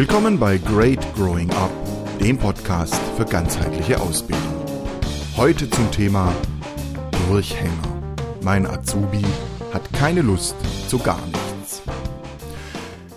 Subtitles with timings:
[0.00, 1.70] Willkommen bei Great Growing Up,
[2.20, 4.64] dem Podcast für ganzheitliche Ausbildung.
[5.36, 6.34] Heute zum Thema
[7.28, 8.14] Durchhänger.
[8.40, 9.22] Mein Azubi
[9.74, 10.56] hat keine Lust
[10.88, 11.82] zu gar nichts.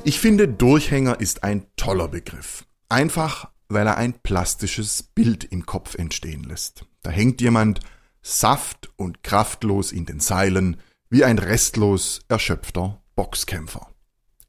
[0.04, 2.66] Ich finde, Durchhänger ist ein toller Begriff.
[2.90, 6.86] Einfach, weil er ein plastisches Bild im Kopf entstehen lässt.
[7.02, 7.80] Da hängt jemand
[8.22, 10.76] saft und kraftlos in den Seilen,
[11.10, 13.88] wie ein restlos erschöpfter Boxkämpfer.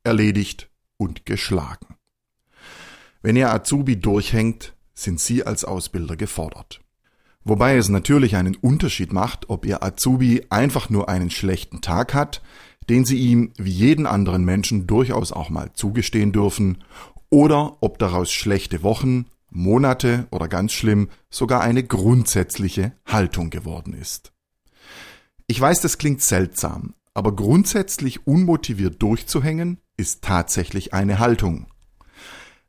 [0.03, 1.95] Erledigt und geschlagen.
[3.25, 6.83] Wenn Ihr Azubi durchhängt, sind Sie als Ausbilder gefordert.
[7.43, 12.43] Wobei es natürlich einen Unterschied macht, ob Ihr Azubi einfach nur einen schlechten Tag hat,
[12.91, 16.85] den Sie ihm wie jeden anderen Menschen durchaus auch mal zugestehen dürfen,
[17.31, 24.33] oder ob daraus schlechte Wochen, Monate oder ganz schlimm sogar eine grundsätzliche Haltung geworden ist.
[25.47, 31.69] Ich weiß, das klingt seltsam, aber grundsätzlich unmotiviert durchzuhängen ist tatsächlich eine Haltung.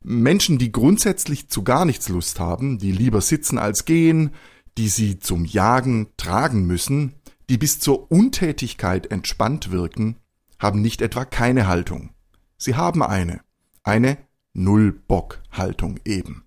[0.08, 4.30] Menschen, die grundsätzlich zu gar nichts Lust haben, die lieber sitzen als gehen,
[4.78, 7.14] die sie zum Jagen tragen müssen,
[7.48, 10.14] die bis zur Untätigkeit entspannt wirken,
[10.60, 12.10] haben nicht etwa keine Haltung.
[12.56, 13.40] Sie haben eine,
[13.82, 14.16] eine
[14.52, 16.44] Null-Bock-Haltung eben.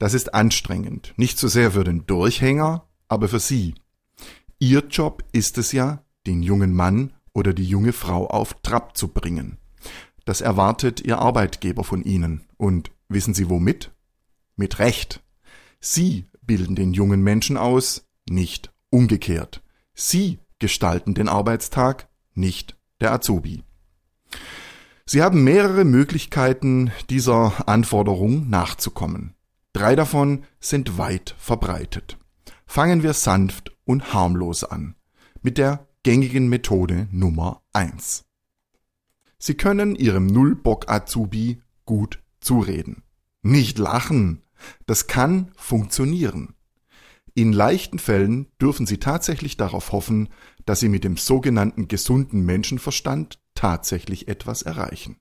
[0.00, 3.74] Das ist anstrengend, nicht so sehr für den Durchhänger, aber für Sie.
[4.58, 9.08] Ihr Job ist es ja, den jungen Mann oder die junge Frau auf Trab zu
[9.08, 9.58] bringen.
[10.26, 12.42] Das erwartet Ihr Arbeitgeber von Ihnen.
[12.58, 13.92] Und wissen Sie womit?
[14.56, 15.22] Mit Recht.
[15.80, 19.62] Sie bilden den jungen Menschen aus, nicht umgekehrt.
[19.94, 23.62] Sie gestalten den Arbeitstag, nicht der Azubi.
[25.06, 29.34] Sie haben mehrere Möglichkeiten, dieser Anforderung nachzukommen.
[29.72, 32.18] Drei davon sind weit verbreitet.
[32.66, 34.96] Fangen wir sanft und harmlos an,
[35.42, 38.25] mit der gängigen Methode Nummer eins.
[39.38, 43.02] Sie können Ihrem Nullbock-Azubi gut zureden.
[43.42, 44.42] Nicht lachen.
[44.86, 46.54] Das kann funktionieren.
[47.34, 50.30] In leichten Fällen dürfen Sie tatsächlich darauf hoffen,
[50.64, 55.18] dass Sie mit dem sogenannten gesunden Menschenverstand tatsächlich etwas erreichen.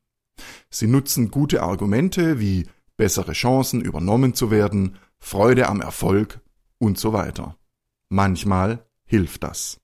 [0.70, 6.40] Sie nutzen gute Argumente wie bessere Chancen übernommen zu werden, Freude am Erfolg
[6.78, 7.58] und so weiter.
[8.10, 9.82] Manchmal hilft das.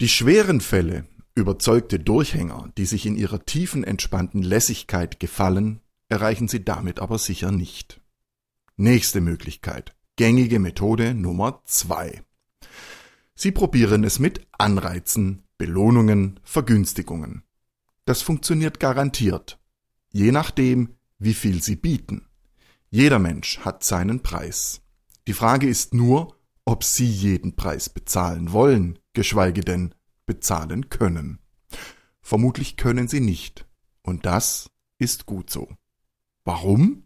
[0.00, 6.64] Die schweren Fälle, überzeugte Durchhänger, die sich in ihrer tiefen entspannten Lässigkeit gefallen, erreichen sie
[6.64, 8.00] damit aber sicher nicht.
[8.76, 9.94] Nächste Möglichkeit.
[10.16, 12.22] Gängige Methode Nummer zwei.
[13.34, 17.42] Sie probieren es mit Anreizen, Belohnungen, Vergünstigungen.
[18.06, 19.58] Das funktioniert garantiert,
[20.10, 22.26] je nachdem, wie viel sie bieten.
[22.88, 24.80] Jeder Mensch hat seinen Preis.
[25.26, 29.94] Die Frage ist nur, ob Sie jeden Preis bezahlen wollen, geschweige denn
[30.26, 31.38] bezahlen können.
[32.20, 33.66] Vermutlich können Sie nicht.
[34.02, 35.68] Und das ist gut so.
[36.44, 37.04] Warum?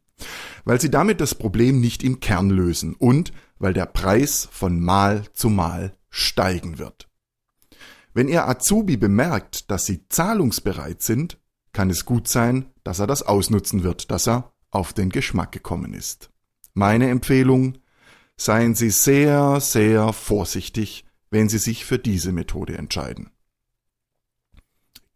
[0.65, 5.25] Weil Sie damit das Problem nicht im Kern lösen und weil der Preis von Mal
[5.33, 7.09] zu Mal steigen wird.
[8.13, 11.39] Wenn Ihr Azubi bemerkt, dass Sie zahlungsbereit sind,
[11.73, 15.95] kann es gut sein, dass er das ausnutzen wird, dass er auf den Geschmack gekommen
[15.95, 16.31] ist.
[16.75, 17.79] Meine Empfehlung,
[18.37, 23.31] seien Sie sehr, sehr vorsichtig, wenn Sie sich für diese Methode entscheiden.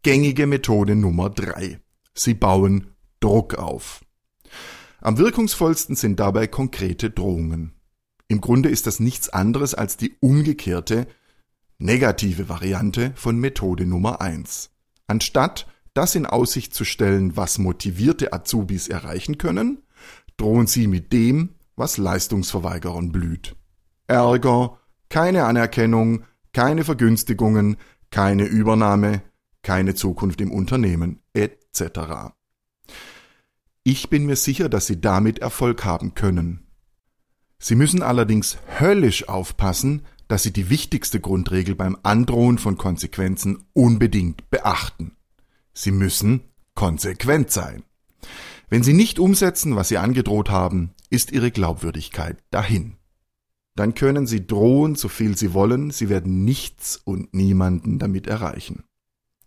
[0.01, 1.79] Gängige Methode Nummer drei:
[2.13, 4.05] Sie bauen Druck auf.
[5.01, 7.73] Am wirkungsvollsten sind dabei konkrete Drohungen.
[8.27, 11.07] Im Grunde ist das nichts anderes als die umgekehrte,
[11.77, 14.71] negative Variante von Methode Nummer eins.
[15.07, 19.83] Anstatt das in Aussicht zu stellen, was motivierte Azubis erreichen können,
[20.37, 23.55] drohen sie mit dem, was Leistungsverweigerern blüht.
[24.07, 24.79] Ärger,
[25.09, 26.23] keine Anerkennung,
[26.53, 27.77] keine Vergünstigungen,
[28.11, 29.21] keine Übernahme,
[29.61, 32.33] keine Zukunft im Unternehmen, etc.
[33.83, 36.67] Ich bin mir sicher, dass Sie damit Erfolg haben können.
[37.59, 44.49] Sie müssen allerdings höllisch aufpassen, dass Sie die wichtigste Grundregel beim Androhen von Konsequenzen unbedingt
[44.49, 45.15] beachten.
[45.73, 46.41] Sie müssen
[46.73, 47.83] konsequent sein.
[48.69, 52.97] Wenn Sie nicht umsetzen, was Sie angedroht haben, ist Ihre Glaubwürdigkeit dahin.
[53.75, 58.83] Dann können Sie drohen, so viel Sie wollen, Sie werden nichts und niemanden damit erreichen.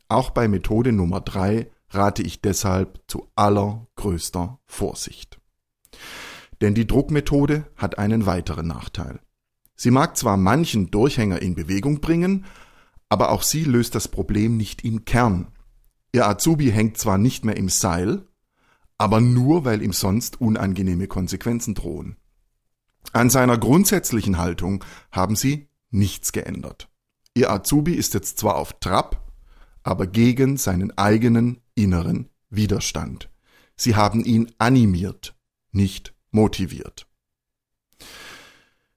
[0.09, 5.41] Auch bei Methode Nummer drei rate ich deshalb zu allergrößter Vorsicht.
[6.61, 9.21] Denn die Druckmethode hat einen weiteren Nachteil.
[9.77, 12.45] Sie mag zwar manchen Durchhänger in Bewegung bringen,
[13.09, 15.49] aber auch sie löst das Problem nicht im Kern,
[16.13, 18.27] Ihr Azubi hängt zwar nicht mehr im Seil,
[18.97, 22.17] aber nur, weil ihm sonst unangenehme Konsequenzen drohen.
[23.13, 26.89] An seiner grundsätzlichen Haltung haben sie nichts geändert.
[27.35, 29.33] Ihr Azubi ist jetzt zwar auf Trab,
[29.83, 33.31] aber gegen seinen eigenen inneren Widerstand.
[33.77, 35.37] Sie haben ihn animiert,
[35.73, 37.07] nicht motiviert.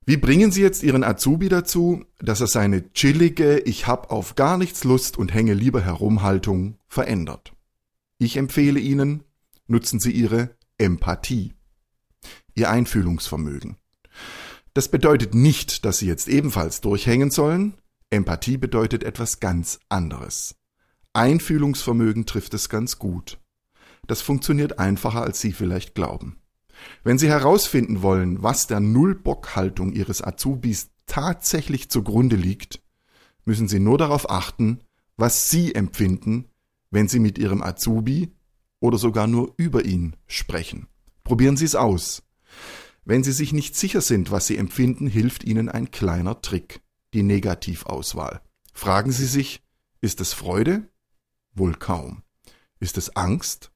[0.05, 4.57] Wie bringen Sie jetzt Ihren Azubi dazu, dass er seine chillige Ich hab auf gar
[4.57, 7.53] nichts Lust und hänge lieber herum Haltung verändert?
[8.17, 9.23] Ich empfehle Ihnen,
[9.67, 11.53] nutzen Sie Ihre Empathie,
[12.55, 13.77] Ihr Einfühlungsvermögen.
[14.73, 17.75] Das bedeutet nicht, dass Sie jetzt ebenfalls durchhängen sollen.
[18.09, 20.55] Empathie bedeutet etwas ganz anderes.
[21.13, 23.39] Einfühlungsvermögen trifft es ganz gut.
[24.07, 26.37] Das funktioniert einfacher, als Sie vielleicht glauben.
[27.03, 32.81] Wenn Sie herausfinden wollen, was der Nullbock-Haltung Ihres Azubis tatsächlich zugrunde liegt,
[33.45, 34.79] müssen Sie nur darauf achten,
[35.17, 36.47] was Sie empfinden,
[36.89, 38.33] wenn Sie mit Ihrem Azubi
[38.79, 40.87] oder sogar nur über ihn sprechen.
[41.23, 42.23] Probieren Sie es aus.
[43.03, 46.81] Wenn Sie sich nicht sicher sind, was Sie empfinden, hilft Ihnen ein kleiner Trick,
[47.13, 48.42] die Negativauswahl.
[48.74, 49.63] Fragen Sie sich,
[50.01, 50.88] ist es Freude?
[51.53, 52.24] Wohl kaum.
[52.80, 53.71] Ist es Angst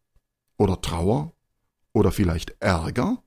[0.58, 1.34] oder Trauer
[1.94, 3.24] oder vielleicht Ärger?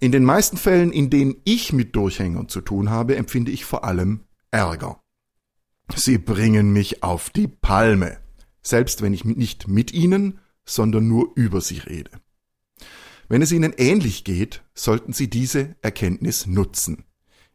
[0.00, 3.84] In den meisten Fällen, in denen ich mit Durchhängern zu tun habe, empfinde ich vor
[3.84, 5.00] allem Ärger.
[5.94, 8.18] Sie bringen mich auf die Palme,
[8.62, 12.10] selbst wenn ich nicht mit ihnen, sondern nur über sie rede.
[13.28, 17.04] Wenn es Ihnen ähnlich geht, sollten Sie diese Erkenntnis nutzen.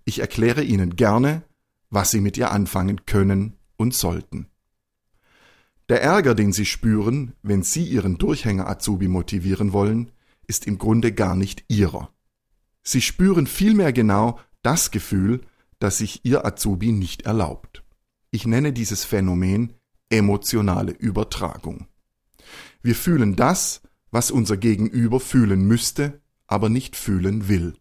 [0.06, 1.44] Ich erkläre Ihnen gerne,
[1.89, 4.48] was Sie mit ihr anfangen können und sollten.
[5.89, 10.12] Der Ärger, den Sie spüren, wenn Sie Ihren Durchhänger Azubi motivieren wollen,
[10.48, 12.12] ist im Grunde gar nicht Ihrer.
[12.83, 15.42] Sie spüren vielmehr genau das Gefühl,
[15.80, 17.83] das sich Ihr Azubi nicht erlaubt.
[18.31, 19.74] Ich nenne dieses Phänomen
[20.10, 21.88] emotionale Übertragung.
[22.81, 27.75] Wir fühlen das, was unser Gegenüber fühlen müsste, aber nicht fühlen will.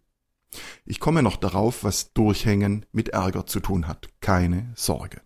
[0.84, 4.08] Ich komme noch darauf, was Durchhängen mit Ärger zu tun hat.
[4.20, 5.20] Keine Sorge.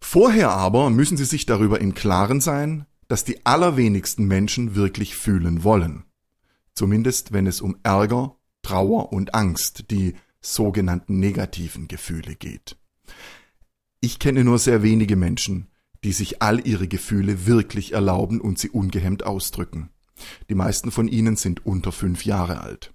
[0.00, 5.64] Vorher aber müssen Sie sich darüber im Klaren sein, dass die allerwenigsten Menschen wirklich fühlen
[5.64, 6.04] wollen.
[6.74, 12.76] Zumindest wenn es um Ärger, Trauer und Angst, die sogenannten negativen Gefühle geht.
[14.00, 15.68] Ich kenne nur sehr wenige Menschen,
[16.04, 19.90] die sich all ihre Gefühle wirklich erlauben und sie ungehemmt ausdrücken.
[20.48, 22.92] Die meisten von ihnen sind unter fünf Jahre alt.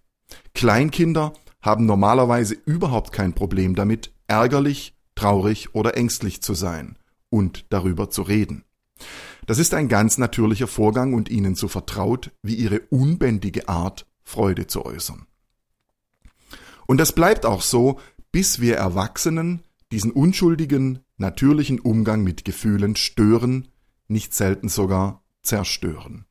[0.53, 6.97] Kleinkinder haben normalerweise überhaupt kein Problem damit, ärgerlich, traurig oder ängstlich zu sein
[7.29, 8.63] und darüber zu reden.
[9.45, 14.67] Das ist ein ganz natürlicher Vorgang und ihnen so vertraut wie ihre unbändige Art, Freude
[14.67, 15.25] zu äußern.
[16.85, 17.99] Und das bleibt auch so,
[18.31, 23.67] bis wir Erwachsenen diesen unschuldigen, natürlichen Umgang mit Gefühlen stören,
[24.07, 26.25] nicht selten sogar zerstören.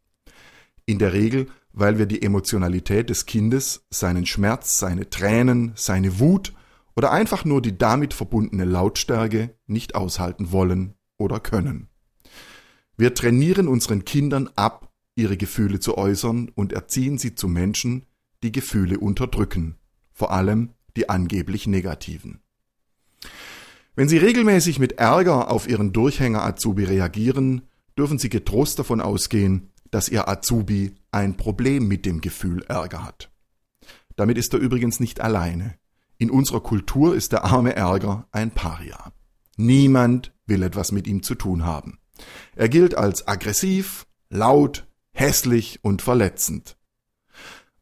[0.86, 6.54] In der Regel, weil wir die Emotionalität des Kindes, seinen Schmerz, seine Tränen, seine Wut
[6.96, 11.88] oder einfach nur die damit verbundene Lautstärke nicht aushalten wollen oder können.
[12.96, 18.06] Wir trainieren unseren Kindern ab, ihre Gefühle zu äußern und erziehen sie zu Menschen,
[18.42, 19.76] die Gefühle unterdrücken,
[20.12, 22.40] vor allem die angeblich negativen.
[23.98, 27.62] Wenn Sie regelmäßig mit Ärger auf Ihren Durchhänger Azubi reagieren,
[27.98, 33.28] dürfen Sie getrost davon ausgehen, dass Ihr Azubi ein Problem mit dem Gefühl Ärger hat.
[34.14, 35.74] Damit ist er übrigens nicht alleine.
[36.16, 39.12] In unserer Kultur ist der arme Ärger ein Paria.
[39.56, 41.98] Niemand will etwas mit ihm zu tun haben.
[42.54, 46.76] Er gilt als aggressiv, laut, hässlich und verletzend.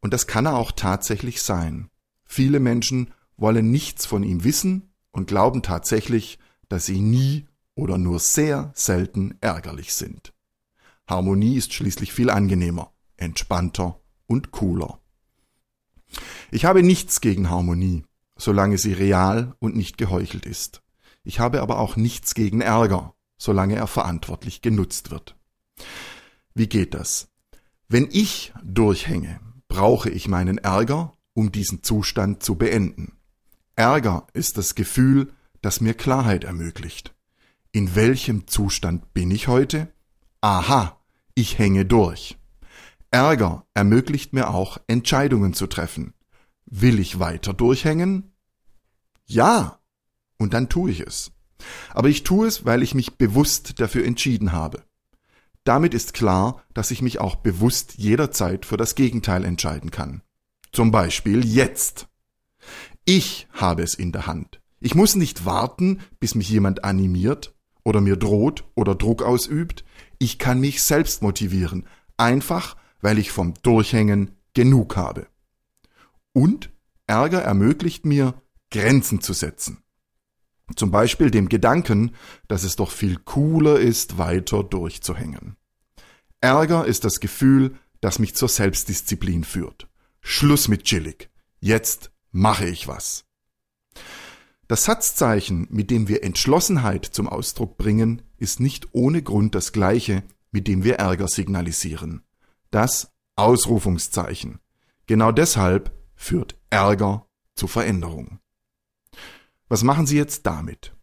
[0.01, 1.91] Und das kann er auch tatsächlich sein.
[2.25, 8.19] Viele Menschen wollen nichts von ihm wissen und glauben tatsächlich, dass sie nie oder nur
[8.21, 10.33] sehr selten ärgerlich sind.
[11.09, 15.01] Harmonie ist schließlich viel angenehmer, entspannter und cooler.
[16.51, 18.05] Ich habe nichts gegen Harmonie
[18.37, 20.83] solange sie real und nicht geheuchelt ist.
[21.25, 25.37] Ich habe aber auch nichts gegen Ärger, solange er verantwortlich genutzt wird.
[26.55, 27.29] Wie geht das?
[27.89, 33.16] Wenn ich durchhänge, brauche ich meinen Ärger, um diesen Zustand zu beenden.
[33.77, 37.15] Ärger ist das Gefühl, das mir Klarheit ermöglicht.
[37.73, 39.93] In welchem Zustand bin ich heute?
[40.41, 40.99] Aha,
[41.35, 42.39] ich hänge durch.
[43.11, 46.15] Ärger ermöglicht mir auch, Entscheidungen zu treffen.
[46.65, 48.33] Will ich weiter durchhängen?
[49.27, 49.79] Ja.
[50.39, 51.33] Und dann tue ich es.
[51.91, 54.83] Aber ich tue es, weil ich mich bewusst dafür entschieden habe.
[55.65, 60.23] Damit ist klar, dass ich mich auch bewusst jederzeit für das Gegenteil entscheiden kann.
[60.73, 62.09] Zum Beispiel jetzt.
[63.09, 64.61] Ich habe es in der Hand.
[64.81, 69.85] Ich muss nicht warten, bis mich jemand animiert oder mir droht oder Druck ausübt.
[70.19, 71.87] Ich kann mich selbst motivieren,
[72.17, 75.29] einfach weil ich vom Durchhängen genug habe.
[76.33, 76.73] Und
[77.07, 78.35] Ärger ermöglicht mir,
[78.73, 79.85] Grenzen zu setzen.
[80.75, 82.11] Zum Beispiel dem Gedanken,
[82.49, 85.55] dass es doch viel cooler ist, weiter durchzuhängen.
[86.41, 89.87] Ärger ist das Gefühl, das mich zur Selbstdisziplin führt.
[90.21, 91.31] Schluss mit chillig.
[91.61, 93.25] Jetzt mache ich was.
[94.69, 100.23] Das Satzzeichen, mit dem wir Entschlossenheit zum Ausdruck bringen, ist nicht ohne Grund das gleiche,
[100.51, 102.23] mit dem wir Ärger signalisieren.
[102.71, 104.59] Das Ausrufungszeichen.
[105.07, 108.39] Genau deshalb führt Ärger zu Veränderung.
[109.69, 110.95] Was machen Sie jetzt damit?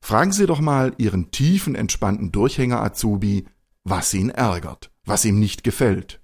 [0.00, 3.46] Fragen Sie doch mal Ihren tiefen, entspannten Durchhänger Azubi,
[3.84, 6.20] was ihn ärgert, was ihm nicht gefällt.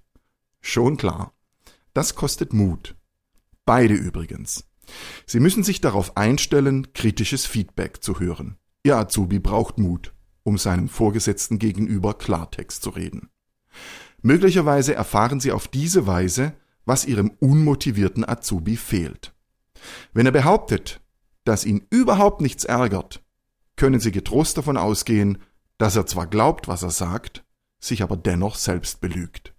[0.61, 1.33] Schon klar.
[1.93, 2.96] Das kostet Mut.
[3.67, 4.63] Beide übrigens.
[5.25, 8.55] Sie müssen sich darauf einstellen, kritisches Feedback zu hören.
[8.83, 13.29] Ihr Azubi braucht Mut, um seinem Vorgesetzten gegenüber Klartext zu reden.
[14.21, 16.53] Möglicherweise erfahren Sie auf diese Weise,
[16.85, 19.33] was Ihrem unmotivierten Azubi fehlt.
[20.13, 21.01] Wenn er behauptet,
[21.43, 23.21] dass ihn überhaupt nichts ärgert,
[23.75, 25.39] können Sie getrost davon ausgehen,
[25.77, 27.43] dass er zwar glaubt, was er sagt,
[27.81, 29.53] sich aber dennoch selbst belügt.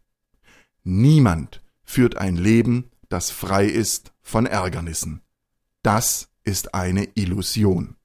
[0.83, 5.23] Niemand führt ein Leben, das frei ist von Ärgernissen.
[5.83, 7.97] Das ist eine Illusion.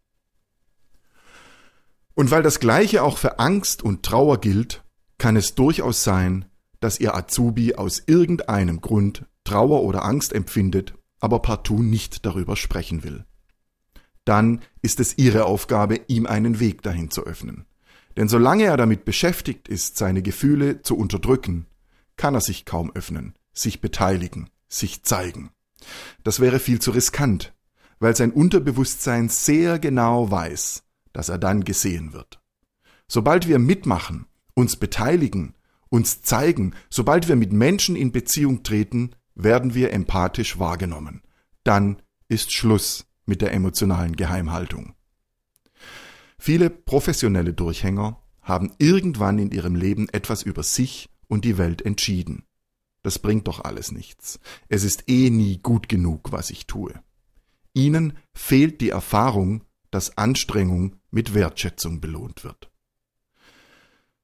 [2.15, 4.83] Und weil das Gleiche auch für Angst und Trauer gilt,
[5.17, 6.45] kann es durchaus sein,
[6.79, 13.03] dass Ihr Azubi aus irgendeinem Grund Trauer oder Angst empfindet, aber partout nicht darüber sprechen
[13.03, 13.25] will.
[14.25, 17.65] Dann ist es Ihre Aufgabe, ihm einen Weg dahin zu öffnen.
[18.15, 21.65] Denn solange er damit beschäftigt ist, seine Gefühle zu unterdrücken,
[22.15, 25.51] kann er sich kaum öffnen, sich beteiligen, sich zeigen.
[26.23, 27.53] Das wäre viel zu riskant,
[27.99, 32.39] weil sein Unterbewusstsein sehr genau weiß, dass er dann gesehen wird.
[33.07, 34.25] Sobald wir mitmachen,
[34.55, 35.55] uns beteiligen,
[35.89, 41.21] uns zeigen, sobald wir mit Menschen in Beziehung treten, werden wir empathisch wahrgenommen.
[41.63, 44.95] Dann ist Schluss mit der emotionalen Geheimhaltung.
[46.37, 52.43] Viele professionelle Durchhänger haben irgendwann in ihrem Leben etwas über sich und die Welt entschieden.
[53.03, 54.39] Das bringt doch alles nichts.
[54.69, 56.93] Es ist eh nie gut genug, was ich tue.
[57.73, 62.71] Ihnen fehlt die Erfahrung, dass Anstrengung mit Wertschätzung belohnt wird.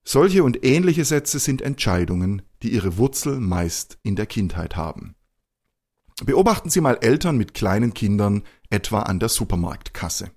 [0.04, 5.16] Solche und ähnliche Sätze sind Entscheidungen, die ihre Wurzel meist in der Kindheit haben.
[6.26, 10.32] Beobachten Sie mal Eltern mit kleinen Kindern, etwa an der Supermarktkasse.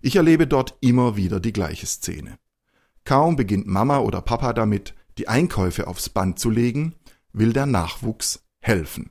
[0.00, 2.38] Ich erlebe dort immer wieder die gleiche Szene.
[3.04, 6.94] Kaum beginnt Mama oder Papa damit, die Einkäufe aufs Band zu legen,
[7.34, 9.10] will der Nachwuchs helfen.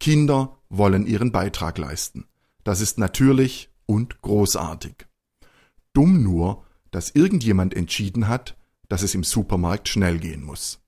[0.00, 2.26] Kinder wollen ihren Beitrag leisten.
[2.64, 5.06] Das ist natürlich und großartig.
[5.92, 8.56] Dumm nur, dass irgendjemand entschieden hat,
[8.88, 10.80] dass es im Supermarkt schnell gehen muss.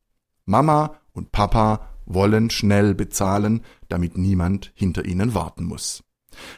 [0.47, 6.03] Mama und Papa wollen schnell bezahlen, damit niemand hinter ihnen warten muss.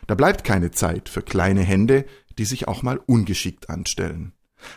[0.06, 2.04] Da bleibt keine Zeit für kleine Hände,
[2.38, 4.32] die sich auch mal ungeschickt anstellen.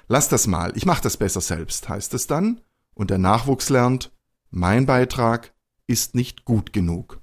[0.08, 2.62] Lass das mal, ich mach das besser selbst, heißt es dann,
[2.94, 4.12] und der Nachwuchs lernt,
[4.56, 5.54] mein Beitrag
[5.86, 7.22] ist nicht gut genug.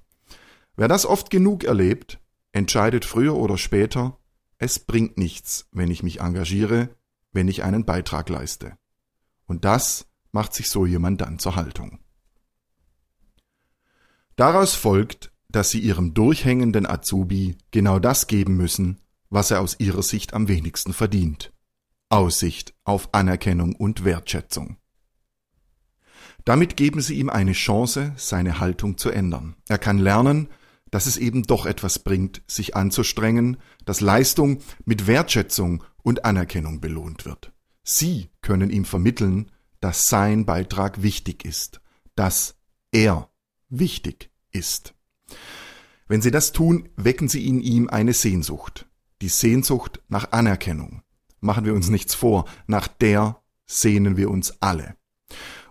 [0.76, 2.20] Wer das oft genug erlebt,
[2.52, 4.18] entscheidet früher oder später,
[4.58, 6.90] es bringt nichts, wenn ich mich engagiere,
[7.32, 8.76] wenn ich einen Beitrag leiste.
[9.46, 12.00] Und das macht sich so jemand dann zur Haltung.
[14.36, 20.02] Daraus folgt, dass sie ihrem durchhängenden Azubi genau das geben müssen, was er aus ihrer
[20.02, 21.50] Sicht am wenigsten verdient.
[22.10, 24.76] Aussicht auf Anerkennung und Wertschätzung.
[26.44, 29.54] Damit geben sie ihm eine Chance, seine Haltung zu ändern.
[29.68, 30.48] Er kann lernen,
[30.90, 37.24] dass es eben doch etwas bringt, sich anzustrengen, dass Leistung mit Wertschätzung und Anerkennung belohnt
[37.24, 37.52] wird.
[37.84, 41.80] Sie können ihm vermitteln, dass sein Beitrag wichtig ist,
[42.14, 42.56] dass
[42.92, 43.30] er
[43.68, 44.94] wichtig ist.
[46.08, 48.86] Wenn Sie das tun, wecken Sie in ihm eine Sehnsucht,
[49.22, 51.02] die Sehnsucht nach Anerkennung.
[51.40, 54.94] Machen wir uns nichts vor, nach der sehnen wir uns alle.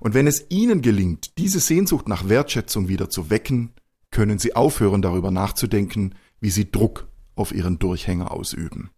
[0.02, 3.72] Und wenn es Ihnen gelingt, diese Sehnsucht nach Wertschätzung wieder zu wecken,
[4.10, 8.90] können Sie aufhören darüber nachzudenken, wie Sie Druck auf Ihren Durchhänger ausüben.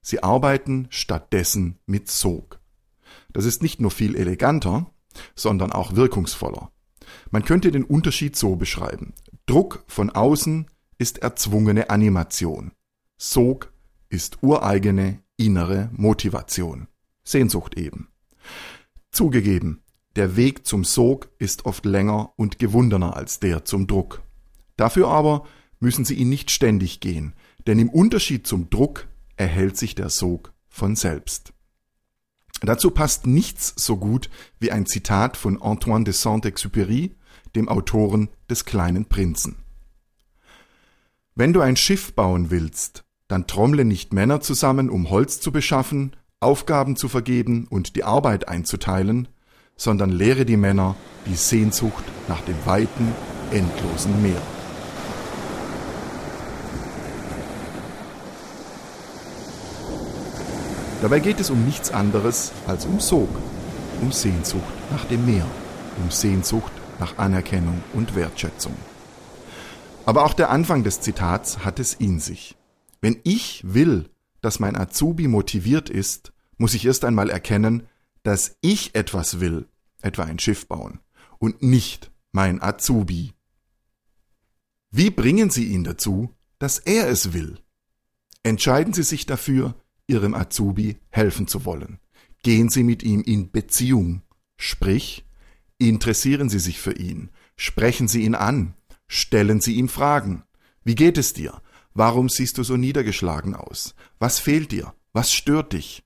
[0.00, 2.58] Sie arbeiten stattdessen mit Sog.
[3.34, 4.90] Das ist nicht nur viel eleganter,
[5.34, 6.72] sondern auch wirkungsvoller.
[7.30, 9.12] Man könnte den Unterschied so beschreiben.
[9.44, 12.72] Druck von außen ist erzwungene Animation.
[13.18, 13.74] Sog
[14.08, 16.88] ist ureigene innere Motivation.
[17.24, 18.08] Sehnsucht eben.
[19.10, 19.82] Zugegeben,
[20.16, 24.22] der Weg zum Sog ist oft länger und gewundener als der zum Druck.
[24.76, 25.46] Dafür aber
[25.78, 27.34] müssen Sie ihn nicht ständig gehen,
[27.66, 31.52] denn im Unterschied zum Druck erhält sich der Sog von selbst.
[32.62, 37.12] Dazu passt nichts so gut wie ein Zitat von Antoine de Saint-Exupéry,
[37.54, 39.56] dem Autoren des kleinen Prinzen.
[41.34, 46.16] Wenn du ein Schiff bauen willst, dann trommle nicht Männer zusammen, um Holz zu beschaffen,
[46.40, 49.28] Aufgaben zu vergeben und die Arbeit einzuteilen,
[49.80, 50.94] sondern lehre die Männer
[51.24, 53.14] die Sehnsucht nach dem weiten,
[53.50, 54.42] endlosen Meer.
[61.00, 63.30] Dabei geht es um nichts anderes als um Sog,
[64.02, 65.46] um Sehnsucht nach dem Meer,
[65.96, 68.74] um Sehnsucht nach Anerkennung und Wertschätzung.
[70.04, 72.54] Aber auch der Anfang des Zitats hat es in sich.
[73.00, 74.10] Wenn ich will,
[74.42, 77.84] dass mein Azubi motiviert ist, muss ich erst einmal erkennen,
[78.22, 79.68] dass ich etwas will,
[80.02, 81.00] etwa ein Schiff bauen,
[81.38, 83.32] und nicht mein Azubi.
[84.90, 87.58] Wie bringen Sie ihn dazu, dass er es will?
[88.42, 89.74] Entscheiden Sie sich dafür,
[90.06, 92.00] Ihrem Azubi helfen zu wollen.
[92.42, 94.22] Gehen Sie mit ihm in Beziehung,
[94.56, 95.24] sprich,
[95.78, 98.74] interessieren Sie sich für ihn, sprechen Sie ihn an,
[99.06, 100.44] stellen Sie ihm Fragen.
[100.82, 101.62] Wie geht es dir?
[101.92, 103.94] Warum siehst du so niedergeschlagen aus?
[104.18, 104.94] Was fehlt dir?
[105.12, 106.04] Was stört dich?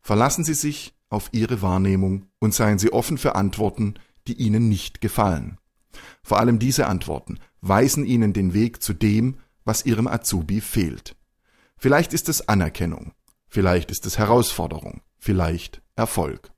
[0.00, 3.94] Verlassen Sie sich auf Ihre Wahrnehmung und seien Sie offen für Antworten,
[4.26, 5.58] die Ihnen nicht gefallen.
[6.22, 11.16] Vor allem diese Antworten weisen Ihnen den Weg zu dem, was Ihrem Azubi fehlt.
[11.76, 13.12] Vielleicht ist es Anerkennung,
[13.48, 16.52] vielleicht ist es Herausforderung, vielleicht Erfolg.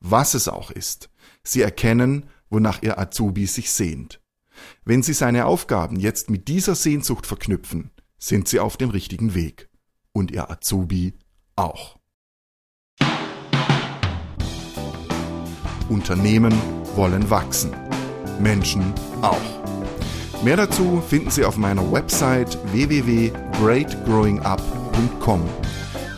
[0.00, 1.10] Was es auch ist,
[1.42, 4.20] Sie erkennen, wonach Ihr Azubi sich sehnt.
[4.84, 9.68] Wenn Sie seine Aufgaben jetzt mit dieser Sehnsucht verknüpfen, sind Sie auf dem richtigen Weg.
[10.12, 11.14] Und Ihr Azubi
[11.54, 11.97] auch.
[15.88, 16.52] Unternehmen
[16.96, 17.70] wollen wachsen.
[18.40, 18.92] Menschen
[19.22, 19.36] auch.
[20.44, 25.42] Mehr dazu finden Sie auf meiner Website www.greatgrowingup.com.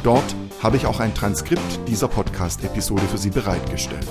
[0.02, 4.08] Dort habe ich auch ein Transkript dieser Podcast-Episode für Sie bereitgestellt.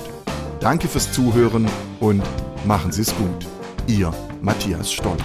[0.58, 1.68] Danke fürs Zuhören
[2.00, 2.22] und
[2.64, 3.46] machen Sie es gut.
[3.86, 4.12] Ihr
[4.42, 5.16] Matthias Stoll.